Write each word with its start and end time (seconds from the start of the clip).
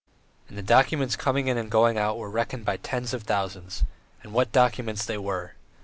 And 0.49 0.57
the 0.57 0.63
documents 0.63 1.15
coming 1.15 1.47
in 1.47 1.59
and 1.59 1.69
going 1.69 1.95
out 1.99 2.17
were 2.17 2.27
reckoned 2.27 2.65
by 2.65 2.77
tens 2.77 3.13
of 3.13 3.21
thousands; 3.21 3.83
and 4.23 4.33
what 4.33 4.51
documents 4.51 5.05
they 5.05 5.19
were! 5.19 5.53